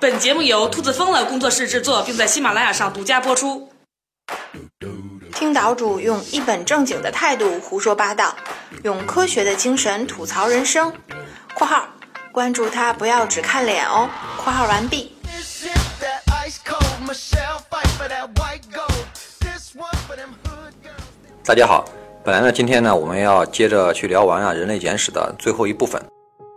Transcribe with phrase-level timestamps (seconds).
[0.00, 3.68] 本节目由兔子疯了工作室制作，并在喜马拉雅上独家播出。
[5.34, 8.36] 听岛主用一本正经的态度胡说八道，
[8.84, 10.92] 用科学的精神吐槽人生。
[11.54, 11.88] （括号
[12.32, 14.08] 关注他，不要只看脸哦。
[14.38, 15.12] ）（括号完毕。）
[21.44, 21.84] 大家好，
[22.24, 26.00] 本来呢，今天呢，我们要接着去聊完啊《人类简史》的最后一部分，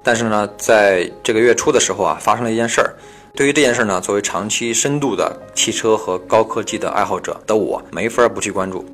[0.04, 2.94] 但是呢，在这个月初的时候啊，发生了一件事儿。
[3.34, 8.86] 对于这件事呢，作为长期深度的汽车和高科技的爱好者的我，没法不去关注。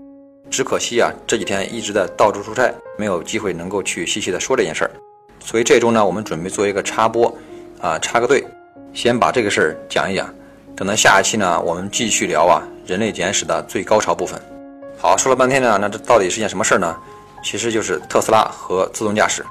[0.49, 4.91] 只可惜啊，这几天一直在到处出差，没有机会能够去细细的说这件事儿。
[5.39, 7.35] 所以这周呢，我们准备做一个插播，
[7.79, 8.45] 啊，插个队，
[8.93, 10.31] 先把这个事儿讲一讲。
[10.75, 14.39] 等到下一期呢，我们继续聊啊《人类简史》的最高潮部分。
[14.97, 16.95] 好，说了半天呢，那这到底是件什么事儿呢？
[17.43, 19.43] 其实就是特斯拉和自动驾驶。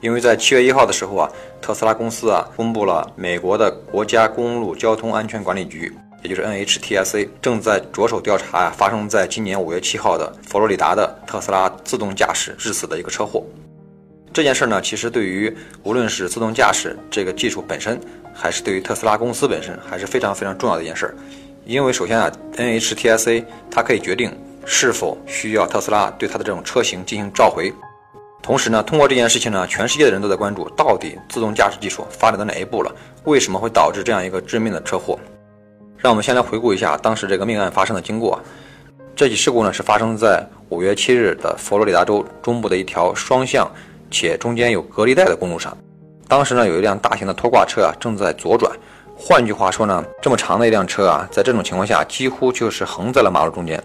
[0.00, 1.30] 因为在七月一号的时候啊，
[1.60, 13.44] 特斯拉公司啊公布了美国的国家公路交通安全管理局，也就是 NHTSA，正在着手调查啊发生在今年五月七号的佛罗里达的特斯拉自动驾驶致死的一个车祸。
[14.32, 17.98] 这件事呢，其实对于无论是自动驾驶这个技术本身，
[18.32, 21.12] 还是对于特斯拉公司本身，还是非常非常重要的一件事。
[21.64, 24.32] 因为首先啊，NHTSA 它可以决定
[24.64, 27.72] 是否需要特斯拉对它的这种车型进行召回。
[28.48, 32.90] 同时呢，通过这件事情呢，全世界的人都在关注，到底自动驾驶技术发展到哪一步了？
[33.24, 35.18] 为什么会导致这样一个致命的车祸？
[35.98, 38.40] 让我们先来回顾一下当时这个命案发生的经过。
[39.14, 43.70] 这起事故呢，是发生在五月七日的佛罗里达州中部的一条双向
[44.10, 45.76] 且中间有隔离带的公路上。
[46.26, 48.72] 当时呢，有一辆大型的拖挂车啊正在左转。
[49.14, 53.78] 换句话说呢，这么长的一辆车啊，在这种情况下几乎就是横在了马路中间。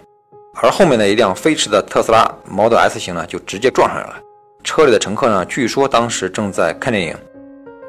[0.61, 4.21] 而后面的一辆飞驰的特斯拉 Model S 型呢，就直接撞上来了。
[4.63, 7.15] 车里的乘客呢，据说当时正在看电影，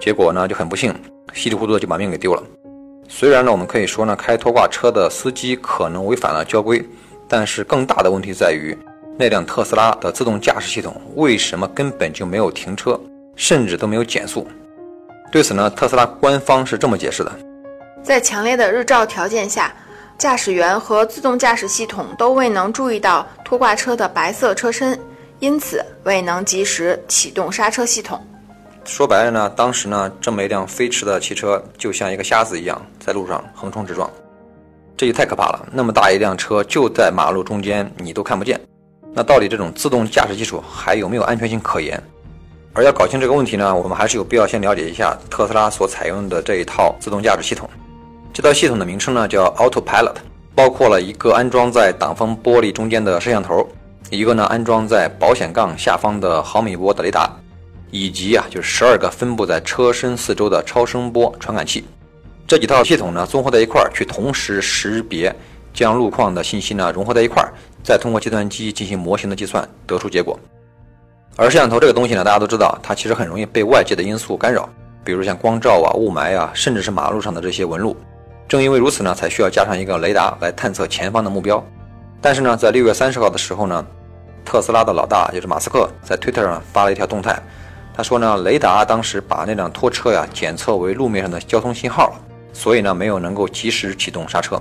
[0.00, 0.92] 结果呢就很不幸，
[1.32, 2.42] 稀里糊涂的就把命给丢了。
[3.08, 6.84] 虽然呢，我们可以说呢，开拖挂车的司机可能违反了交规，
[7.28, 8.76] 但是更大的问题在于，
[9.16, 12.98] 那辆特斯拉的自动驾驶系统为什么根本就没有停车，
[13.36, 14.46] 甚至都没有减速？
[15.30, 17.32] 对此呢，特斯拉官方是这么解释的：
[18.02, 19.72] 在强烈的日照条件下，
[20.18, 24.98] 驾驶员和自动驾驶系统都未能注意到拖挂车的白色车身。
[25.40, 28.20] 因此未能及时启动刹车系统。
[28.84, 34.10] 说白了呢，当时呢，这么一辆飞驰的汽车就像一个瞎子一样，在路上横冲直撞，
[34.96, 35.68] 这也太可怕了。
[35.72, 38.60] 那么大一辆车就在马路中间，你都看不见，
[39.12, 42.02] 那到底这种自动驾驶技术还有没有安全性可言？
[42.74, 47.70] 而要搞清这个问题呢，我们还是有必要先了解一下特斯拉所采用的这一套自动驾驶系统。
[48.32, 50.16] 这套系统的名称呢叫 Autopilot，
[50.54, 53.66] 包括了一个安装在挡风玻璃中间的摄像头。
[54.14, 57.28] 一个呢，安装在保险杠下方的毫米波的雷达，
[57.90, 61.84] 以及啊，就是十二个分布在车身四周的超声波传感器，
[62.46, 65.34] 这几套系统呢，综合在一块儿，去同时识别，
[65.72, 67.52] 将路况的信息呢融合在一块儿，
[67.82, 70.38] 再通过计算机进行模型的计算，得出结果。
[71.36, 74.68] 而摄像头这个东西呢，大家都知道，它其实很容易被外界的因素干扰，
[75.02, 77.96] 比如像光照啊、雾霾啊，甚至是马路上的这些纹路。
[78.46, 81.64] 正因为如此呢，才需要加上一个雷达来探测前方的目标。
[82.20, 83.84] 但是呢，在六月三十号的时候呢，
[84.44, 87.36] 特斯拉的老大就是马斯克在推特上发了一条动态，
[87.96, 92.20] 他说呢，雷达当时把那辆拖车呀检测为路面上的交通信号了，
[92.52, 94.60] 所以呢没有能够及时启动刹车。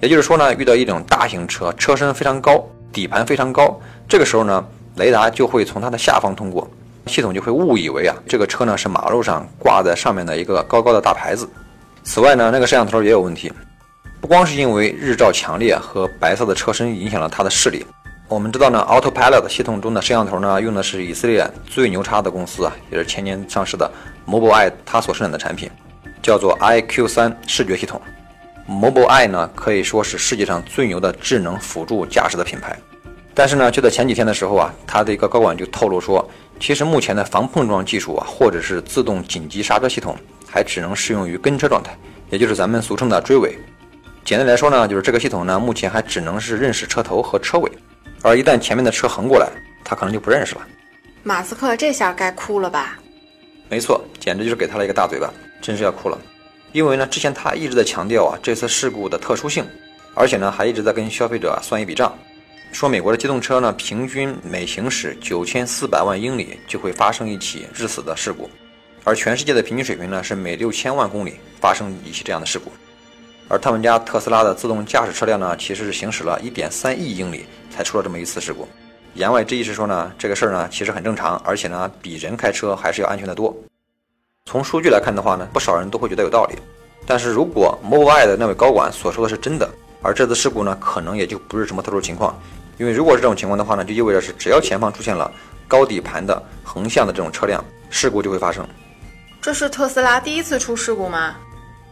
[0.00, 4.64] 也就是说呢，遇到一种大型车，车身非常高，底盘非常高，这个时候呢，
[4.96, 6.68] 雷达就会从它的下方通过，
[7.06, 11.48] 系统就会误以为啊这个车呢是马路上挂在上面的一个高高的大牌子。
[12.02, 13.52] 此外呢，那个摄像头也有问题。
[14.20, 17.84] 不光是因为日照强烈和白色的车身影响了它的视力，
[18.32, 23.90] 我们知道呢，Autopilot 系统中的摄像头呢，用的是以色列最牛叉的公司啊，也是前年上市的
[24.26, 25.70] Mobileye 它所生产的产品，
[26.22, 28.00] 叫做 iQ3 视觉系统。
[28.66, 32.74] Mobileye 呢可以说是世界上最牛的智能辅助驾驶的品牌，
[33.34, 36.26] 但是呢，就在前几天的时候啊，它的一个高管就透露说，
[36.58, 40.16] 其实目前的防碰撞技术啊，或者是自动紧急刹车系统，
[40.48, 41.94] 还只能适用于跟车状态，
[42.30, 43.58] 也就是咱们俗称的追尾。
[44.24, 47.70] 简单来说呢，就是这个系统呢，目前还只能是认识车头和车尾，
[48.22, 49.48] 而一旦前面的车横过来，
[49.84, 50.66] 他可能就不认识了。
[51.24, 52.98] 马斯克这下该哭了吧？
[53.68, 56.18] 没错，简直就是给他了一个大嘴巴，真是要哭了。
[56.72, 59.66] 因为呢，之前他一直在强调啊这次事故的特殊性，
[60.14, 62.16] 而且呢还一直在跟消费者算一笔账，
[62.72, 68.48] 说美国的机动车呢平均每行驶九千四百万英里就会发生一起致死的事故，
[69.04, 72.72] 而全世界的平均水平呢是每六千万公里发生一起这样的事故。
[73.48, 78.68] 而他们家特斯拉的自动驾驶车辆呢，其实是行驶了一点三亿英里才出了这么一次事故。
[79.14, 83.54] 言外之意是说呢，这个事儿呢其实很正常，而且呢比人开车还是要安全的多。
[84.46, 86.56] 从数据来看的话呢，不少人都会觉得有道理。
[87.06, 89.68] 但是如果 Mobileye 的那位高管所说的是真的，
[90.02, 92.38] 而这次事故呢，可能也就不是什么特殊情况。
[92.78, 95.30] 因为如果是这种情况的话呢，就意味着是只要前方出现了
[95.68, 98.66] 高底盘的横向的这种车辆，事故就会发生。
[99.40, 101.36] 这是特斯拉第一次出事故吗？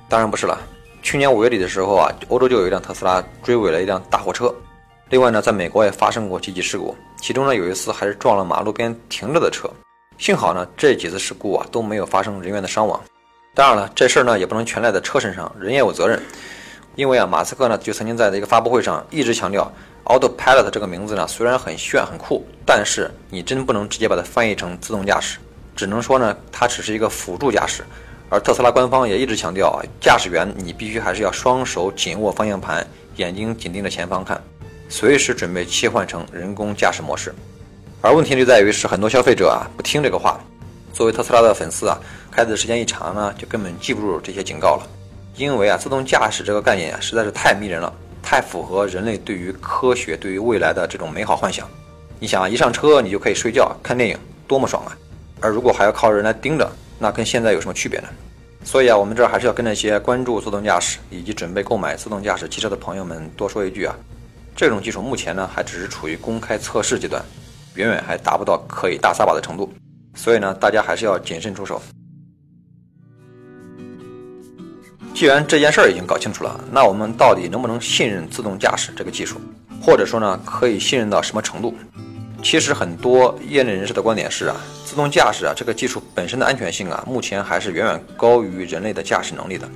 [0.08, 0.58] 当然不是了。
[1.02, 4.54] 去年五月底的时候啊，欧洲就有一辆特斯拉追尾了一辆大货车。
[5.10, 9.68] 另外呢，在美国也发生过几起事故，其中呢有一次还是撞了马路边停着的车。
[10.18, 13.00] 幸好呢，这几次事故啊都没有发生人员的伤亡。
[13.52, 16.22] 当然了，这事儿呢也不能全赖在车身上，人也有责任。
[16.94, 19.68] 因为啊，马斯克呢就曾经在一个发布会上一直强调
[20.04, 25.38] ，Autopilot 这个名字呢虽然很炫很酷，但是你真不能直接把它翻译成自动驾驶，
[25.74, 27.82] 只能说呢它只是一个辅助驾驶。
[28.28, 32.86] 而特斯拉官方也一直强调啊，驾驶员你必须还是要双手紧握方向盘，
[33.16, 34.40] 眼睛紧盯着前方看，
[34.90, 37.32] 随时准备切换成人工驾驶模式。
[38.02, 40.40] 而问题就在于是很多消费者啊不听这个话，
[40.92, 41.96] 作为特斯拉的粉丝啊，
[42.30, 44.86] 开的时间一长呢，就根本记不住这些警告了。
[45.36, 47.90] 因为啊，自动驾驶这个概念啊实在是太迷人了，
[48.20, 51.68] 太符合人类对于科学、对于未来的这种美好幻想。
[52.18, 54.96] 你想啊，一上车你就可以睡觉、看电影，多么爽啊！
[55.40, 58.08] 而如果还要靠人来盯着，那跟现在有什么区别呢？
[58.64, 63.94] 所以啊，我们这儿还是要跟那些关注自动驾驶以及准备购买自动驾驶汽车的朋友们多说一句啊，
[64.60, 67.24] 这种技术目前呢还只是处于公开测试阶段，
[67.76, 69.72] 远远还达不到可以大撒把的程度。
[70.14, 71.80] 所以呢，大家还是要谨慎出手。
[75.14, 79.40] 既然这件事儿已经搞清楚了，那我们到底能不能信任自动驾驶这个技术，
[79.80, 81.74] 或者说呢，可以信任到什么程度？
[82.42, 89.66] 其实很多业内人士的观点是啊，自动驾驶啊这个技术本身的安全性啊，目前还是远远高于人类的驾驶能力的。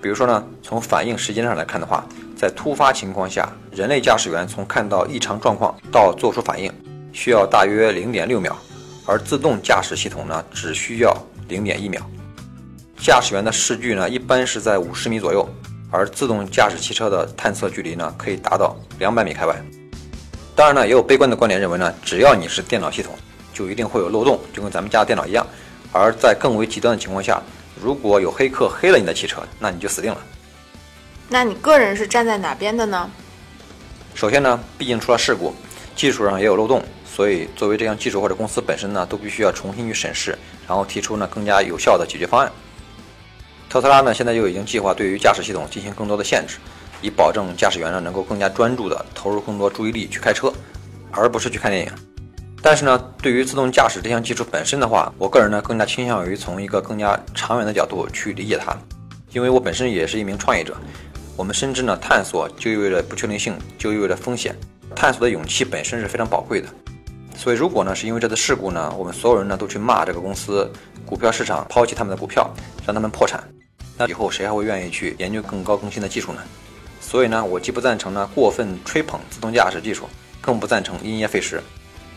[0.00, 2.02] 比如说呢，从反应时间上来看的话，
[2.40, 6.72] 在突发情况下，人类驾驶员从看到异常状况到做出反应，
[7.12, 8.56] 需要大约零点六秒，
[9.04, 11.14] 而自动驾驶系统呢，只需要
[11.48, 12.00] 零点一秒。
[12.96, 15.46] 驾驶员的视距呢，一般是在五十米左右，
[15.90, 19.54] 而自动驾驶汽车的探测距离呢，可以达到两百米开外。
[20.56, 23.12] 当然呢，也有悲观的观点认为呢，只要你是电脑系统，
[23.52, 25.46] 就一定会有漏洞，就跟咱们家电脑一样。
[25.92, 27.42] 而在更为极端的情况下，
[27.78, 30.18] 如果有黑客黑了你的汽车，那你就死定了。
[31.32, 33.08] 那你个人是站在哪边的呢？
[34.16, 35.54] 首先呢，毕竟出了事故，
[35.94, 40.36] 技术上也有漏洞，所以作为这项技术或者公司本身呢，都必须要重新去审视，
[40.66, 42.50] 然后提出呢更加有效的解决方案。
[43.68, 46.56] 特斯拉呢，现在就已经计划对于驾驶系统进行更多的限制。
[47.00, 50.52] 以保证驾驶员呢能够更加专注地投入更多注意力去开车，
[51.12, 51.92] 而不是去看电影。
[52.60, 58.76] 但是呢，对于自动驾驶这项技术本身的话，我个人呢更加倾向于从一个更加长远的角度去理解它，
[59.32, 60.76] 因为我本身也是一名创业者。
[61.36, 64.54] 我们深知呢，探索就意味着不确定性，就意味着风险。
[64.94, 66.68] 探索的勇气本身是非常宝贵的。
[67.36, 70.70] 所以，如果呢是因为这次事故呢，我们所有人呢都去骂这个公司，
[71.06, 72.50] 股票市场抛弃他们的股票，
[72.86, 73.42] 让他们破产，
[73.96, 76.42] 那以后谁还会愿意去研究更高更新的技术呢？
[77.00, 80.06] 所以呢，我既不赞成呢过分吹捧自动驾驶技术，
[80.40, 81.62] 更不赞成因噎废食。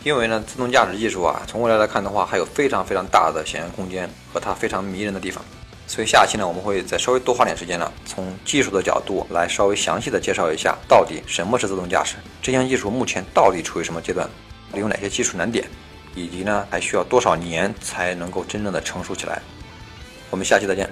[0.02, 5.42] 因为呢，自动驾驶技术啊，从未来来看的话，还有非常非常大的想象空间和它非常迷人的地方。
[5.86, 14.28] 所以下期呢，我们会再稍微多花点时间呢，从技术的角度来稍微详细的介绍一下，到底什么是自动驾驶，这项技术目前到底处于什么阶段，
[14.74, 15.64] 有哪些技术难点，
[16.14, 19.40] 以及呢还需要多少年才能够真正的成熟起来。
[20.30, 20.88] 我们下期再见。